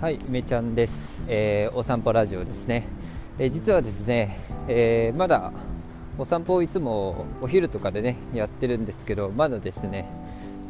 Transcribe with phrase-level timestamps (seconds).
[0.00, 0.94] はい、めちゃんです、
[1.28, 2.88] えー、お散歩ラジオですね、
[3.38, 5.52] えー、実はですね、えー、まだ
[6.16, 10.10] お散歩をいつもお昼とかでねやってるんですけどまだですね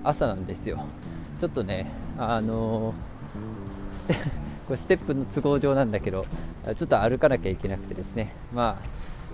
[0.02, 0.84] 朝なんですよ。
[1.38, 1.86] ちょっとね
[2.18, 2.92] あの
[3.98, 4.14] ステ
[4.66, 6.26] これステップの都合上なんだけど
[6.76, 8.34] ちょっと歩かなきゃいけなくてですね。
[8.52, 8.80] ま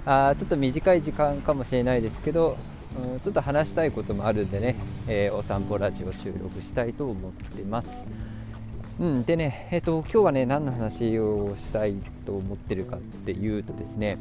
[0.04, 2.58] ああちょっと短い時間かもしれないですけど
[3.02, 4.76] うんちょっと話したいこともあるんでね、
[5.08, 8.35] えお散歩ラジオ収録したいと思ってます。
[8.98, 14.16] うん、でね、えーと、今日はね何の話をしたいと思ってるかっていうとですね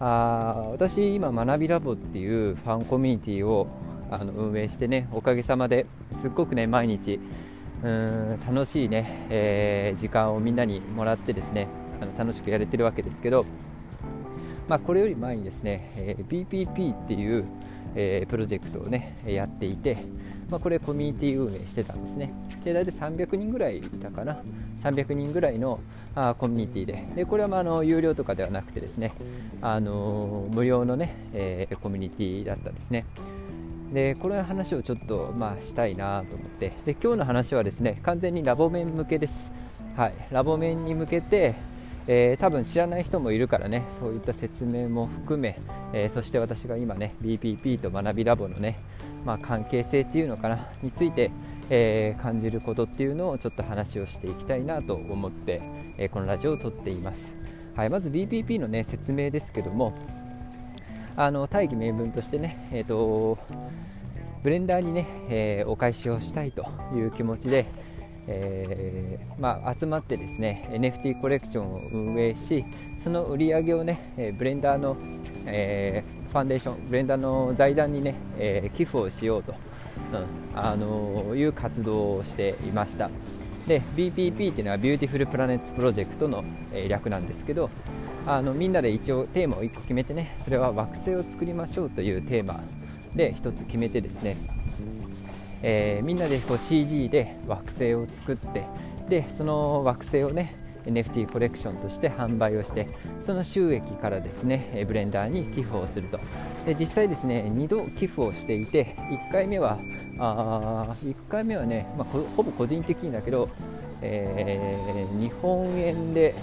[0.00, 3.68] あ私今学びラボっていうファンコミュニティを
[4.10, 5.86] あの運営してねおかげさまで
[6.20, 7.20] すっごくね毎日
[7.84, 11.68] うん楽しいね、えー、時間をみんなにもらってですね
[12.00, 13.46] あの楽しくやれてるわけですけど、
[14.66, 17.44] まあ、これより前にですね、えー、BPP っていう、
[17.94, 19.98] えー、プロジェクトをねやっていて、
[20.48, 22.32] まあ、これコミュニティ運営してたんですね。
[22.64, 24.42] で大体300人ぐらいいたかな。
[24.82, 25.80] 300人ぐらいの
[26.14, 27.04] あコミュニティで。
[27.16, 29.12] でこれはまあの有料とかではなくてですね
[29.62, 33.06] あの無料のね、えー、コミュニティだったんですね。
[33.92, 36.72] でこの話をちょっとまあしたいなと思って。
[36.84, 39.50] で今日の話はですね完全にラボ面向けです。
[39.96, 40.14] はい。
[40.30, 41.54] ラボ面に向けて
[42.12, 45.60] えー、多分知らない人もいるからねそういった説明も含め、
[45.92, 48.80] えー、そして私が今ね BPP と学びラボのね、
[49.24, 51.30] まあ、関係性っていうのかなについて、
[51.68, 55.62] えー、感じることっていうのをちょっと話をしていきたいなと思って、
[55.98, 57.20] えこのラジオを撮っています、
[57.76, 59.94] はい、まず BPP の、ね、説明ですけども
[61.14, 63.38] あの大義名分としてね、えーと、
[64.42, 67.66] ブレンダーにね、えお返しをしたいという気持ちで、
[68.32, 72.64] えー、まあ、集まってですね NFT コレクションを運営し
[73.02, 74.96] その売り上げをね、えブレンダーの、
[75.46, 79.54] えー、ファンデーションブレンダーの財団にね、え寄付をしようと
[80.12, 83.10] うん、あのいう活動をしていました。
[83.66, 86.42] で BPP っていうのはビューティフルプラネッツプロジェクトの、
[86.72, 87.70] えー、略なんですけど
[88.26, 92.60] あのみんなで一応テーマを1個決めてねそれは惑星を作りましょうというテーマ
[93.14, 94.36] で1つ決めてですね、
[95.62, 98.66] えー、みんなでこう CG で惑星を作って
[99.08, 100.54] でその惑星をね
[100.86, 102.88] NFT コレクションとして販売をして
[103.22, 106.18] その収益からですねブレンダーに寄付をすると。
[106.66, 109.78] で実際ですね2度寄付をしていて1回目は
[110.18, 113.48] あ1回目はね、まあ、ほぼ個人的にだけど、
[114.02, 116.34] えー、日本円で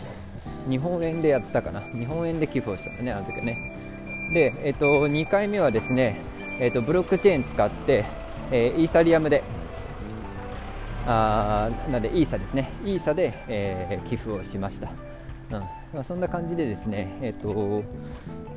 [0.70, 1.82] 日本円でやったかな。
[1.82, 3.74] 日本円で寄付をしたのねあの時はね。
[4.34, 6.20] で、えーと、2回目はですね、
[6.60, 8.04] えーとブロックチェーン使って、
[8.52, 9.44] えー、イーサリアムで。
[11.10, 12.70] あなのでイーサですね。
[12.84, 14.92] イーサで、えー、寄付をしました、
[15.52, 15.60] うん。
[15.94, 17.84] まあ、そんな感じでですねえっ、ー、と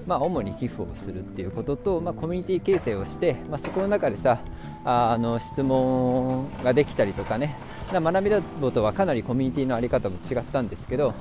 [0.06, 4.40] まあ、主に寄付をするっていうことと、まあ、コミュニティ形成をして、まあ、そこの中でさ
[4.84, 7.56] あの質問ができたりとかね。
[7.92, 11.12] 学びラボとはかなりコミュニティの在り方も違ったんですけど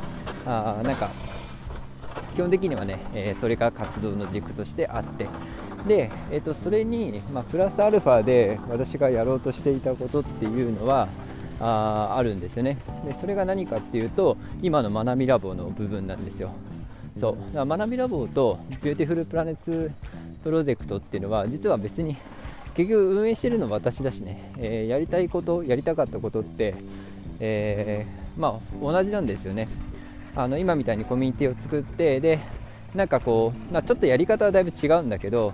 [0.46, 1.10] あなんか
[2.36, 5.28] 基本的にはね、えー、それが活動の軸としてあって
[5.88, 11.08] で、えー、とそれに、まあ、プラスアルファで私がやろうとしていたことっていうのは
[11.60, 12.78] ああるんですよね。
[13.06, 16.52] でそれが何かっていうと今の学びラボの部分なんですよ。
[17.20, 17.56] そう。
[17.56, 19.92] だ学びラボとビューティフルプラネッツ
[20.44, 22.16] プロジェクトっていうのは実は別に
[22.76, 26.76] 結局運営してるのは私だしね、えー、やりたいことやりたかったことって、
[27.42, 29.68] えー、まあ、同じなんですよね。
[30.36, 32.40] あの今みたいにコミュニティを作ってで
[32.96, 35.54] なんかこう、まあ、ちょっとやり方はだいぶ違うんだけど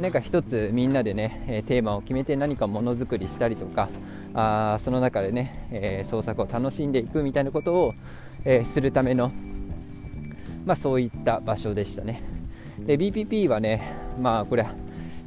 [0.00, 3.88] なんか一つみんなでね、テーマを決めて何かものづくりしたりとか
[4.34, 7.94] あその中でね、えー、創作を楽しんでいくみたいなことを、
[8.44, 9.32] えー、するための、
[10.66, 12.22] まあ、そういった場所でしたね。
[12.80, 14.66] で BPP はねまあこれ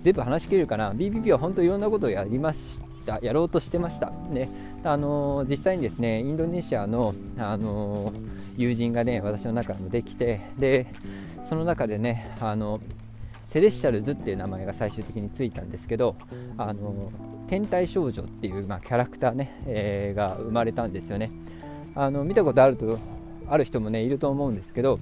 [0.04, 0.94] 全部話しきれるかな。
[0.94, 3.20] BPP は本当いろんなことをやりました。
[3.22, 4.12] やろうとしてました。
[4.30, 4.48] ね。
[4.84, 8.14] あのー、実際にですねインドネシアの、あの
[8.56, 10.86] 友人がね私の中にもできてで
[11.50, 12.80] その中でねあの
[13.50, 16.16] セレッシャルズっていう名前が最終的についたんですけど
[16.58, 17.12] あの
[17.48, 21.32] 天体少女っていう、まあ、キャラクターね、えー、が生まれたんですよね。
[21.96, 23.00] あの見たことあると
[23.48, 25.00] ある人もねいると思うんですけど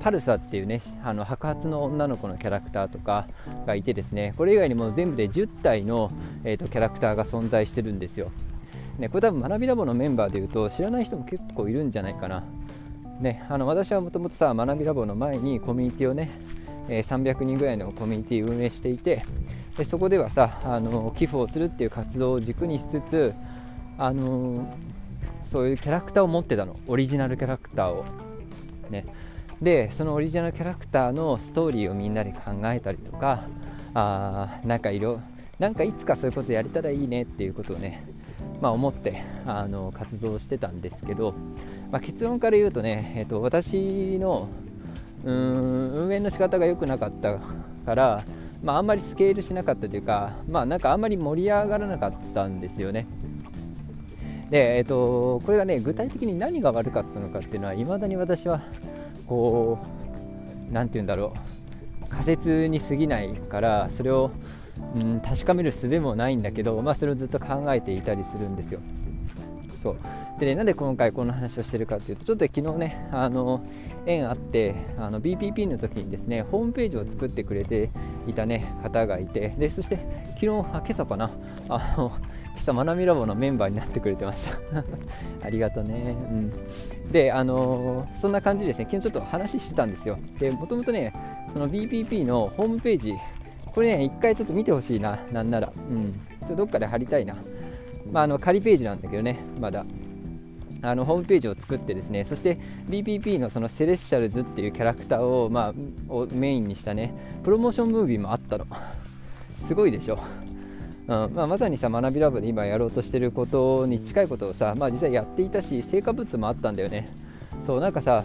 [0.00, 3.28] パルサっていうねあの白髪の女の子のキャラクターとか
[3.66, 6.10] がいてですねこれ以外にも全部で10体の、
[6.44, 8.30] えーと、キャラクターが存在してるんですよ、
[8.98, 12.44] ね、これ多分学びラボのメンバーでいうと知らない人も結構いるんじゃないかな。
[13.20, 16.30] ね、あの私はもともとさ学びラボの前にコミュニティをね、
[16.88, 19.24] え、300人ぐらいのコミュニティ運営していて
[19.76, 23.34] でそこではさあの寄付をするっていう活動を軸にしつつ
[23.98, 24.76] あの
[25.42, 26.76] そういうキャラクターを持ってたの。
[26.86, 28.04] オリジナルキャラクターを。
[28.90, 29.04] ね。
[29.62, 33.44] でそのオリジナルキャラクターのストーリーをみんなで考えたりとか
[33.94, 35.20] あなんか色
[35.58, 38.04] なんかいつかそういうことやれたらいいねっていうことをね、
[38.60, 41.34] まあ、思ってあの活動してたんですけど、
[41.94, 44.48] まあ、結論から言うとね、えーと、私の
[45.24, 47.38] うーん運営の仕方が良くなかった
[47.86, 48.24] から、
[48.64, 53.06] まあ、あんまりスケールしなかったというか、まあ、なんかあんまり盛り上がらなかったんですよね。
[54.50, 58.60] で、えーと、これがね具体的に何が悪かったのかっていうのはいまだに私は
[59.28, 59.78] こ
[60.68, 61.32] う何て言うんだろ
[62.06, 64.32] う仮説に過ぎないからそれを、
[64.96, 68.80] うん、確かめる術もないんだけど、まあ、それをずっと考えていたりするんですよ。
[69.80, 69.96] そう
[70.38, 73.64] でね、なんで今回この話をしてるかっていうとちょっと昨日ねあの
[74.04, 77.90] 縁あってあの BPP の時にですねホームページを作ってくれて
[78.26, 79.96] いた、ね、方がいてでそして
[80.34, 81.30] 昨日あ今朝かな
[81.68, 82.18] あの
[82.54, 84.58] 今朝まなみラボのメンバーになってくれてました。
[85.44, 86.52] ありがとね、うん、
[87.10, 90.18] であの、そんな感じですね昨日ちょっと話してたんですよ。
[90.38, 91.12] でもともとね
[91.52, 93.14] その BPP のホームページ
[93.66, 95.72] これね一回ちょっと見てほしいななんなら。
[95.90, 96.12] うん。
[96.40, 97.36] ちょっとどっかで貼りたいな。
[98.10, 99.84] まああの仮ページなんだけどねまだ。
[100.84, 102.58] あのホームページを作ってですねそして
[102.88, 105.72] BPP のそのセレッシャルズっていうキャラクターを,、ま
[106.08, 108.66] あ、をメインにしたねプロモーションムービーもあったの。
[109.66, 110.18] すごいでしょ。
[111.06, 117.08] うんまあ、まさにさ学びラボで今やろうとしてることに近いことをさ、まあ、実際やっていたし成果物もあったんだよね。
[117.62, 118.24] そうなんかさ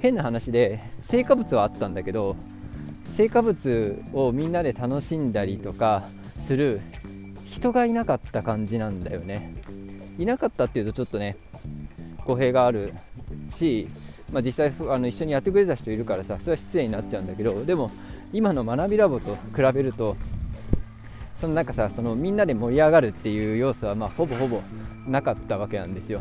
[0.00, 2.36] 変な話で成果物はあったんだけど
[3.16, 6.04] 成果物をみんなで楽しんだりとか
[6.38, 6.80] する
[7.46, 9.54] 人がいなかった感じなんだよね。
[10.18, 11.36] いなかったっていうとちょっとね
[12.28, 12.92] 語弊がある
[13.56, 13.88] し、
[14.30, 17.90] まあ、実際あの一緒にやってくれた人いるからさそれは失礼になっちゃうんだけどでも
[18.34, 20.14] 今の学びラボと比べると
[21.36, 24.60] そのなんかさそのみんなで盛り上がるっていう要素はまあほぼほぼ
[25.06, 26.20] なかったわけなんですよ。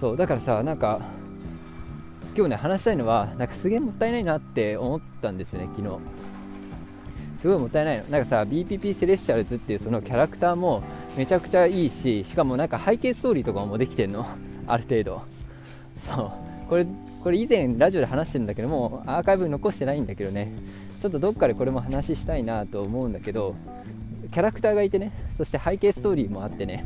[0.00, 1.00] そうだからさなんか
[2.34, 5.98] 今日ね話したいのはなんかすげえもったいないなって思ったんですよね昨日。
[7.40, 8.04] すごいもったいないの。
[8.04, 10.82] なんかさ BPP セレッシャルズっていうそのキャラクターも
[11.16, 14.26] めちゃくちゃいいししかもなんか背景ストーリーとかもできてんの。
[14.66, 15.22] ある程度。
[15.98, 16.30] そう。
[16.68, 16.86] これ
[17.22, 20.52] これ以前ラジオで話してるんだけどもアーカイブ残してないんだけどね。
[21.00, 23.54] ちょっとどっかでこれも話したいなと思うんだけど
[24.32, 25.12] キャラクターがいてね。
[25.36, 26.84] そして背景ストーリーもあってね、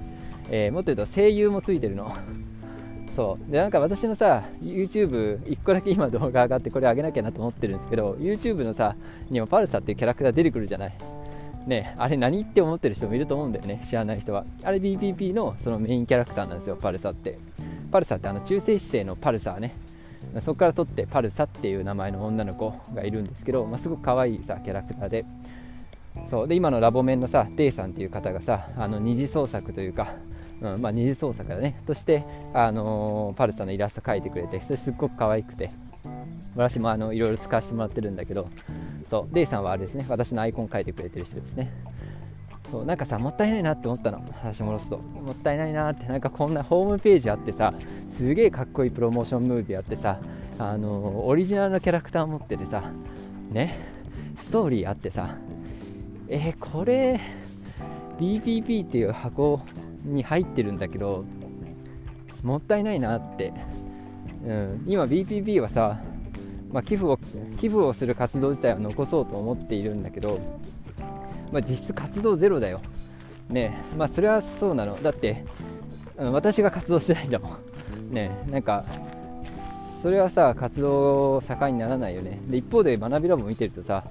[0.50, 2.14] えー、もっと言うと声優もついてるの。
[3.16, 3.52] そう。
[3.52, 8.96] でなんか私のさ YouTube1 個だけ今動画上がってこれ上げなきゃなと思ってるんですけど YouTube のさ
[9.28, 10.94] にもパルサっていうキャラクター出てくるじゃない。
[11.66, 11.94] ね。
[11.98, 13.82] あれ何って思ってる人もいると思うんだよね。
[13.86, 14.44] 知らない人は。
[14.62, 17.38] あれ BPP のそのメインキャラクターなんですよパルサって。
[17.90, 19.74] パルサってあの中性子星のパルサーね。
[20.44, 25.24] そこから取ってパルサっていう名前の女の子がいるんですけど、まあ、すごく可愛いさキャラクターで。
[26.30, 26.48] そう。
[26.48, 30.14] で今のラボメンのさデイさんっていう方がさあの二次創作というか、
[30.60, 31.82] うんまあ、二次創作だね。
[31.86, 35.70] として、あのー、パルサのイラスト描いてくれてそれすっごく可愛くて。
[36.56, 38.48] 私もあのいろいろ使わせてもらってるんだけど。
[39.08, 39.34] そう。
[39.34, 40.04] デイさんはあれですね。
[40.08, 41.72] 私のアイコン描いてくれてる人ですね。
[42.70, 44.22] そうなんかさもったいないなって思ったの。
[44.32, 44.98] 話戻すと。
[44.98, 46.06] もったいないなって。
[46.06, 47.74] なんかこんなホームページあってさ
[48.10, 50.20] すげえかっこいいプロモーションムービーあってさ
[50.58, 52.92] あのオリジナルのキャラクター持っててさ
[53.50, 53.78] ね
[54.36, 55.36] ストーリーあってさ
[56.32, 57.20] えー、これ
[58.20, 59.60] BPP っていう箱
[60.04, 61.24] に入ってるんだけど
[62.44, 63.52] もったいないなって、
[64.46, 66.00] うん、今 BPP はさ、
[66.72, 67.18] まあ、寄付を
[67.60, 70.38] 寄付をする活動自体は残そうと思っているんだけど、
[71.52, 72.80] まあ、実質活動ゼロだよ。
[73.48, 75.00] ねまあそれはそうなの。
[75.02, 75.44] だって、
[76.16, 77.56] うん、私が活動してないんだも
[78.10, 78.14] ん。
[78.14, 78.84] ねなんか
[80.02, 82.40] それはさ活動盛んにならないよね。
[82.46, 84.04] で一方で学びラボ見てるとさ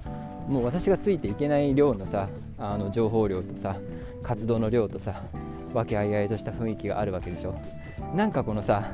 [0.48, 2.28] もう私がついていけない量のさ
[2.58, 3.76] あの情報量とさ
[4.22, 5.22] 活動の量とさ
[5.72, 7.54] 和気あいあいとした雰囲気があるわけでしょ。
[8.14, 8.92] なんかこのさ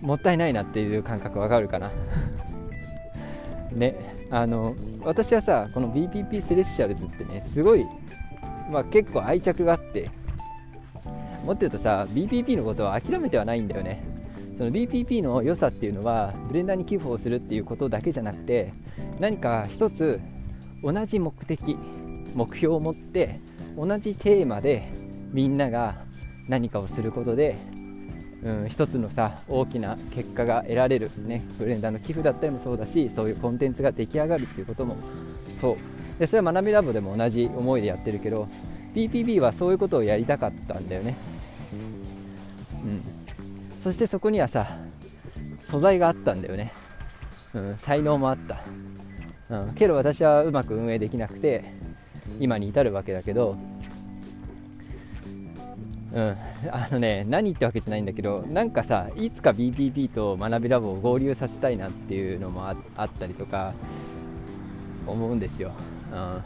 [0.00, 1.90] もったいないなっていう感覚わかるかな。
[3.72, 4.09] ね。
[4.30, 7.84] あの私はさこの BPP セレッシャルズってねすごい、
[8.70, 10.10] まあ、結構愛着があって。
[11.44, 14.02] もっと言うとさ BPP のことは諦めてはないんだよね。
[14.58, 18.74] その BPP の良さっていうのはブレンダーに寄付をするっていうことだけじゃなくて
[19.18, 20.20] 何か一つ
[20.82, 21.78] 同じ目的
[22.34, 23.40] 目標を持って
[23.76, 24.92] 同じテーマで
[25.32, 26.04] みんなが
[26.46, 27.56] 何かをすることで、
[28.42, 34.96] うん、一つのさ大きな結果が得られる、ね、ブレンダーの寄付だったりもそうだしそういうコンテンツが出来上がるっていうことも
[35.60, 35.76] そう。
[36.18, 38.48] でそれは学びラボでも同じ思いでやってるけど
[38.94, 41.16] BPB はそういうことをやりたかったんだよね、
[42.84, 43.02] うん。
[43.82, 44.78] そしてそこにはさ
[45.60, 46.72] 素材があったんだよね、
[47.54, 48.60] うん、才能もあった、
[49.48, 51.64] うん、けど私はうまく運営できなくて
[52.38, 53.56] 今に至るわけだけど
[56.12, 56.36] うん、
[56.70, 62.74] あのね何ってわけじゃないんだけどなんかさいつか BPP と学びラボを合流させたいなっていうのもあ
[63.04, 63.74] ったりとか
[65.06, 65.72] 思うんですよ、
[66.12, 66.42] うん、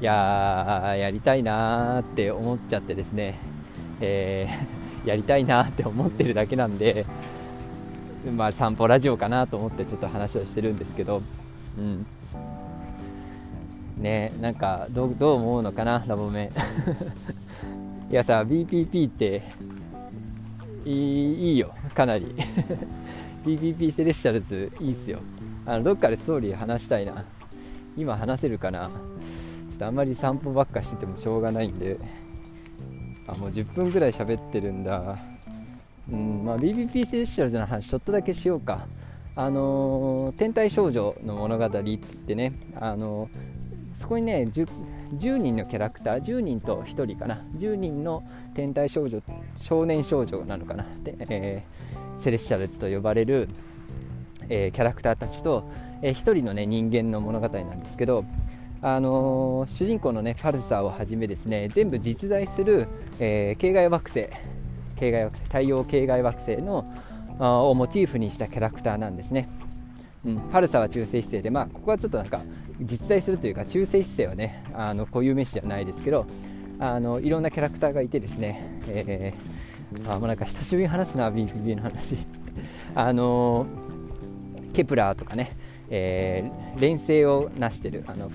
[0.00, 3.38] いややりたいなーって思っちゃってですね、
[4.00, 7.04] えー、やりたいなって思ってるだけなんで、
[8.34, 11.22] まあ、散歩ラジオかなと思ってちょっと話をしてるんですけど、
[11.78, 12.06] うん。
[13.98, 16.50] ね、なんかどう思うのかなラボメ
[18.10, 19.42] いやさ BPP って
[20.84, 22.34] いいよかなり。
[23.46, 25.20] BPP セレッシャルズいいっすよ。
[25.64, 27.24] あのどっかでストーリー話したいな。
[27.96, 28.86] 今話せるかな。
[29.70, 31.98] ちょっとあんまり散歩ばっかしててもしょうがないんで。
[33.28, 35.16] あもう10分ぐらい喋ってるんだ。
[36.10, 38.88] うんまあ BPP セレッシャルズの話ちょっとだけしようか。
[39.36, 44.46] あのー、天体少女の物語って言ってね、あのー、そこにね
[45.14, 48.22] 10, 人のキャラクター10人と1人かな10人の
[48.54, 49.20] 天体少女
[49.58, 53.48] 少年少女なのかなで、えー、セレッシャルズと呼ばれる、
[54.48, 55.68] えー、キャラクターたちと、
[56.02, 58.24] えー、1人の、ね、人間の物語なんですけど、
[58.82, 62.86] あのー、主人公の、ね、パルサーをはじめですね全部実在する、
[63.18, 64.28] えー、系外惑星
[64.96, 66.84] 系外惑星太陽系外惑星の
[67.40, 69.48] をモチーフにしたキャラクターなんですね。
[70.26, 72.42] うん、パルサは中性子星で、まあ、ここはちょっとなんか
[72.82, 76.26] 実在するというか中性子星はねあの固有名詞じゃないですけど
[76.78, 82.16] あのいろんなキャラクターがいてですね、えー、あもうなんか久しぶりに話すな BPP の話。
[82.94, 83.66] あの
[84.72, 85.50] ケプラーとかね、
[85.90, 88.30] えー、連星を成してるあの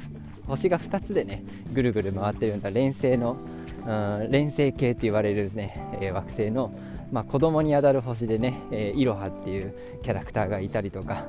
[0.48, 3.38] 星が2つでねぐるぐる回ってるような連星の、
[3.86, 6.72] うん、連星系って言われるですね、えー、惑星の、
[7.12, 9.74] まあ、子供にあたる星でね、えー、イロハっていう
[10.04, 11.26] キャラクターがいたりとか、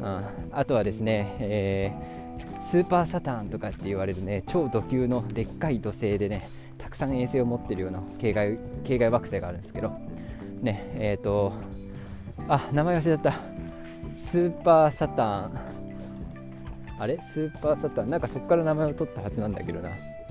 [0.00, 2.21] うん、あとはですね、えー
[2.70, 6.48] スーパーサターンとかって言われるね超土球のでっかい土星でね
[6.78, 9.90] たくさん衛星を持ってるような系外系外惑星があるんですけど
[10.60, 11.52] ねえっ、ー、と
[12.48, 13.34] あ名前忘れちゃった。
[14.16, 15.52] スーパーサターン。
[16.98, 17.18] あれ？
[17.32, 18.10] スーパーサターン？
[18.10, 19.90] なんかそこから名前を取ったはずなんだけどな。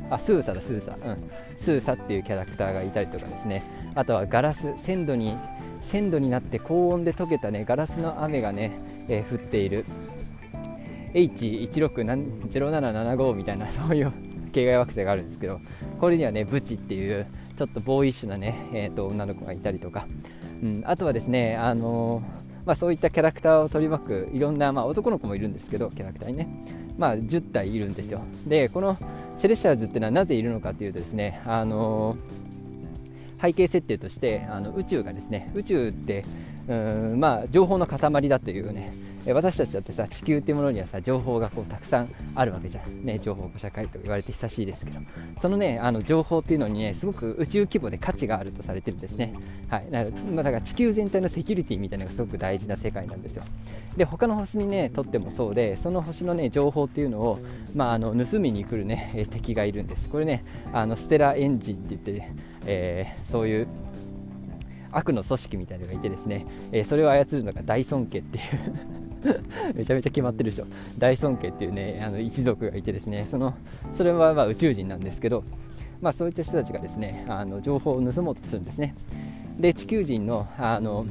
[0.10, 0.98] あスーサだスーサ。
[1.04, 1.30] うん。
[1.58, 3.64] スーサっていうキャラクターがいたりとかですね。
[3.96, 5.38] あとはガラス1000度に
[5.82, 8.72] 1000度になって高温で溶けたねガラスの雨がね、
[9.08, 9.86] えー、降っている。
[11.14, 14.14] H160775 みたいなそういう
[14.52, 15.60] 系外惑星があるんですけど
[16.00, 17.26] これにはねブチっていう
[17.56, 20.08] ちょっとボーイッシュなね、 えー、と女の子がいたりとか、
[20.64, 22.22] うん、あとはですね、あのー、
[22.66, 26.48] まあ、そういったキャラクターを取り巻くいろんな、まあ、男の子もいるんですけどキャラクターにね、
[26.98, 28.22] まあ、10体いるんですよ。
[28.48, 28.98] でこの
[29.38, 36.26] セレシャーズっていうのはなぜいるのかというとですね、あのー、背景設定としてあの宇宙がですね宇宙って
[36.68, 38.94] うんまあ情報の塊だというね
[39.28, 45.00] 私たちだってさ地球っていうものにはさ情報がこうたくさんあるわけじゃん、ね、情報化社会と言われて久しいですけど。
[45.42, 49.34] そのねあの情報っていうのにねすごく宇宙規模で価値があるとされてるんですね、
[49.70, 49.88] はい。
[49.90, 53.44] だかまあ、だから地球全体のセキュリティみたいなのがすごく大事な世界なんですよ。
[53.98, 57.40] で他の星にねとってもそうでその星のね情報っていうのを、
[57.76, 60.10] まあ、あの盗みに来るね敵がいるんです。
[60.10, 62.36] これねあのステラエンジンって言って、ね、
[62.66, 63.68] えー、そういう
[64.92, 69.01] 悪の組織みたいなのがいてですね、えー、それを操るのが大尊家っていう
[69.76, 70.66] めちゃめちゃ決まってるでしょ
[70.98, 73.28] 大尊家っていうねあの一族がいてですね。
[73.30, 73.54] その
[73.94, 75.44] それはま宇宙人なんですけど、
[76.02, 78.96] まあ、そういった人たちがですねあの情報を盗もうとするんですね。
[79.60, 81.06] で地球人のあの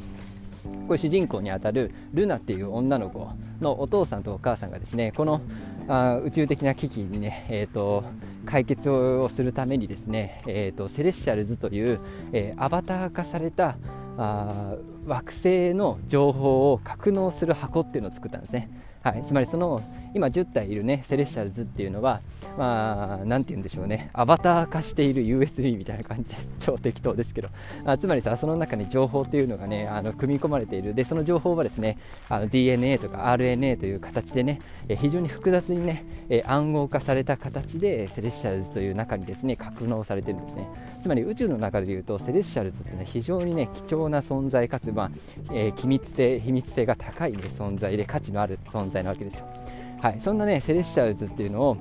[0.87, 3.29] これ主人公にあたるルナっていう女の子
[3.61, 5.41] のお父さんとお母さんがですねこの
[5.89, 8.05] あ宇宙的な危機にね、えーと、
[8.47, 12.01] 解決をするためにですね、えーと、セレッシャルズという、
[12.33, 13.77] えー、アバター化された
[14.23, 14.75] あ
[15.07, 18.71] 惑星の情報を格納する箱っていうのを作ったんですね。
[19.03, 19.81] はい、つまりその
[20.15, 22.21] 今10体いるねセレッシャルズっていうのは
[22.57, 27.49] まあ何て言うんでしょうねアバター化している USB みたいな感じで 超適当ですけど。
[27.85, 30.95] あつまりさその中に情報っていうのがねあの組み込まれている。
[30.95, 31.99] でその情報はですね
[32.29, 34.61] あの DNA とか RNA という形でね
[34.99, 36.05] 非常に複雑にね
[36.47, 40.67] 暗号化された形でセレッシャルズという中にですね格納されてるんですね。
[41.03, 45.11] つまり宇宙の中でいうとセレッシャルズってね非常にね貴重な存在かつまあ、
[45.53, 49.60] えー、機密性秘密性が高い、ね、存在で価値のある存在なわけですよ。
[50.01, 51.77] はい、そんなねセレッシャルズっていうのを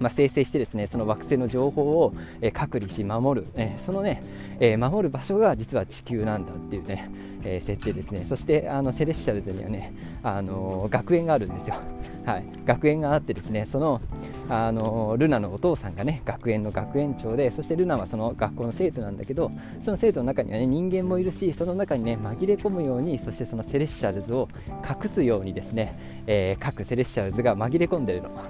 [0.00, 4.22] まあ、生成してですねその惑星の情報を、えー、隔離し守る、えー、そのね、
[4.58, 7.08] えー、守る場所が実は地球なんだっていうね、
[7.44, 8.26] え設定ですね。
[8.28, 9.92] そしてあのセレッシャルズにはね、
[10.22, 11.76] あの学園があるんですよ。
[12.24, 14.00] はい、学園があってですねその
[14.48, 19.50] あのルナのお父さんがね学園の学園長でそしてルナはその学校の生徒なんだけど
[19.82, 24.48] その生徒の中にはね人間もいるしその中にね紛れ込むようにそしてそのセレッシャルズを
[24.86, 28.34] 隠すようにですね、えー、各セレッシャルズが紛れ込んでるの。
[28.34, 28.44] わ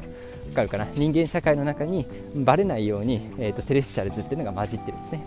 [0.54, 0.86] かるかな？
[0.94, 5.24] 人間社会の中にバレないように、えーと、セレッシャルズっていうのが混じってるんですね。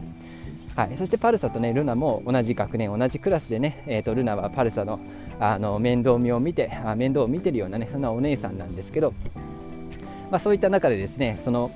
[0.76, 5.00] はい、そしてパルサとねルナも同じ学年同じクラスでね、えーとルナはパルサの
[5.40, 9.14] あの面倒見を見てあ面倒を見てるようなねそんなお姉さんなんですけど、
[10.30, 11.72] まあ、そういった中でですねその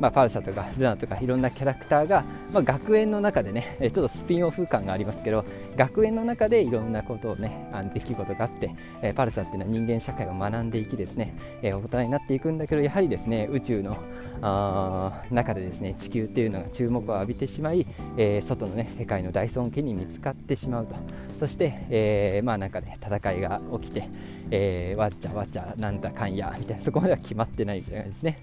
[0.00, 5.44] まあ、パルサとかルナとかいろんなキャラクターが、まあ、学園の中でねちょっとスピンオフ感がありますけど
[5.76, 13.98] 学園の中でいろんなことをねあの出来事があって、えパルサっていうのは人間社会を学んでいきですね、え大人になっていくんだけどやはりですね宇宙の
[14.42, 20.94] あ中でですね地球っていうのが注目を浴びてしまい、えー、外の、ね、世界の大尊敬に見つかってしまうと。
[21.38, 24.08] そして、えー、まあなんかね戦いが起きて、
[24.50, 28.38] えー、わっちゃわっちゃなんだかんやみたいなそこまでは決まってないみたいなですね、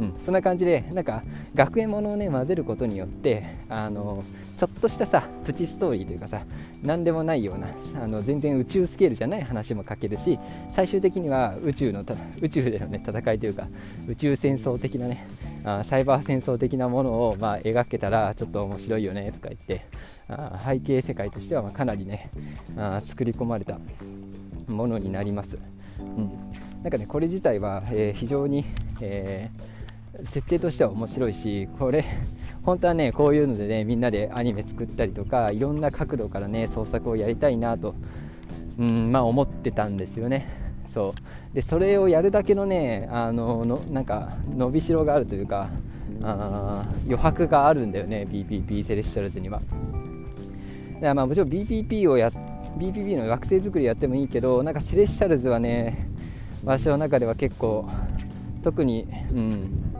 [0.00, 1.22] うん、そんな感じでなんか
[1.54, 4.22] 学園ものをね混ぜることによってあの
[4.56, 6.42] ちょっとしたさプチストーリーというかさ
[6.82, 7.68] 何でもないような
[8.02, 10.38] あの全然宇宙スケールじゃない話も書けるし
[10.72, 12.04] 最終的には宇宙の
[12.40, 13.66] 宇宙での、ね、戦いというか
[14.08, 15.26] 宇宙戦争的なね
[15.64, 19.84] あサイバー戦争的なものを、まあ、描けたらちょっと面白いよねとか言って
[20.28, 22.30] あ背景世界としてはまかなりね
[22.76, 23.78] あ作り込まれた
[24.68, 25.58] ものになります。
[26.00, 26.30] うん、
[26.82, 28.64] なんかねこれ自体は、えー、非常に、
[29.00, 32.04] えー、設定としては面白いしこれ
[32.62, 37.94] 本当はねこういうのでねみんなでアニメ作ったりとかいろんな角度からね創作をやりたいなと、
[38.78, 40.48] うんまあ、思ってたんですよね。
[40.88, 41.14] そ
[41.52, 45.68] うでそれをやるだけのねあののなんか伸びしろがあるというか
[46.22, 49.60] あ余白があるんだよね BPP セレッシャルズには。
[51.00, 52.30] まあもちろん BPP をや
[52.76, 56.08] BPP の惑星作りやってもいいけどなんかセレッシャルズはね
[56.64, 57.88] 私の中では結構
[58.62, 59.92] 特にうん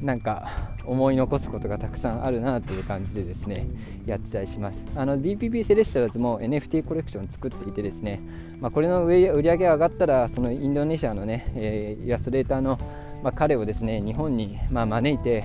[0.00, 3.66] なんか思い残すことがたくさんあるなという感じでですね
[4.04, 4.82] やってたりします。
[4.96, 8.20] あの BPP セレッシャルズも NFT コレクション作っていてですね、
[8.60, 12.78] まあ、これの売り上げが上がったらそのインドネシアのね、えー、イラストレーターの、
[13.22, 15.44] まあ、彼をですね日本にまあ招いて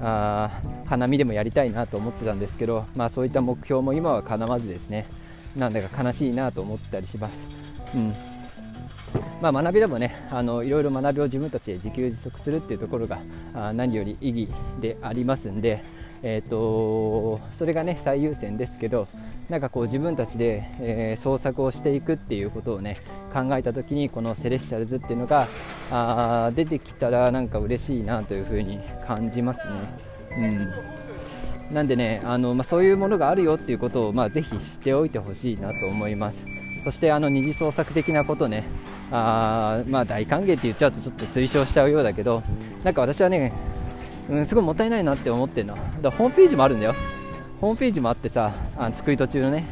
[0.00, 5.06] あ花見でもやりたいなと思ってたんですけど、まあ、そういった目標も今は叶わずですね
[5.56, 7.38] なんだか悲しいなと思ったりします。
[7.94, 8.14] うん
[9.42, 13.20] まあ、学びでもねあのいろいろ学びを自分たちで自給自足するっていうところが
[13.54, 14.48] あ何より意義
[14.80, 15.84] でありますんで、
[16.22, 19.08] えーと、それがね最優先ですけど
[19.48, 25.48] なんかこう自分たちで、えー、創作をしていくっていうことをね考えた時にこのセレッシャルズっていうのが
[25.90, 30.12] あ出てきたらなんか嬉しいなというふうに感じますね。
[30.38, 31.01] うん
[31.72, 36.46] なんでねあの、まあ、そういうものがあるよっていうことを、まあ、ぜひ知っておいてほしいなと思います。
[36.84, 38.64] そしてあの二次創作的なことね、
[39.12, 42.42] あまあ大歓迎って言っちゃうとちょっと推奨しちゃうようだけど、
[42.82, 43.52] なんか私はね、
[44.28, 45.76] うん、すごいもったいないなって思ってるの。
[46.02, 46.94] だホームページもあるんだよ。
[47.60, 49.64] ホームページもあってさ、あ作り途中のね、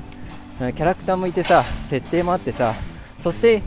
[0.58, 2.76] キャラクターもいてさ、設定もあってさ、
[3.24, 3.62] そして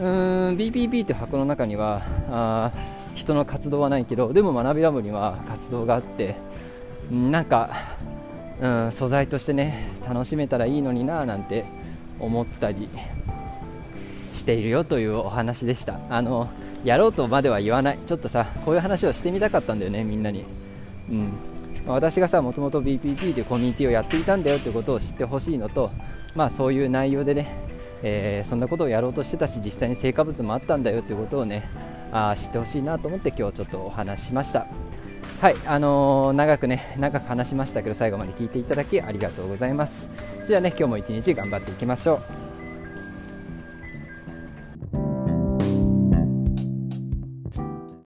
[0.00, 2.72] うーん BPP って箱の中にはあ
[3.14, 6.36] 人の活動はないけど、でも学びラボには活動があって、
[7.10, 7.70] なんか、
[8.60, 11.64] うん、素材としてね、楽しめたらいいのにななんて
[12.18, 12.88] 思ったり
[14.32, 16.00] しているよというお話でした。
[16.10, 16.48] あの
[16.84, 17.98] やろうとまでは言わない。
[18.06, 20.44] ちょっとさこういう話をしてみたかったんだよねみんなに。
[21.10, 21.32] うん。
[21.86, 25.90] 私がさもともと BPP というコミュニティをやっていたんだよということを知ってほしいのと
[26.34, 27.56] まあそういう内容でね、
[28.02, 31.68] えー、そんなことをやろうとしてたし実際に成果物もあったんだよということをね
[32.12, 34.66] あ知ってほしいなと思って今日ちょっとお話しました。
[35.40, 40.08] はいあのー、長くね長く話しましたけど最後まで聞いていただきありがとうございます。
[40.44, 42.47] じゃあね今日も一日頑張っていきましょう。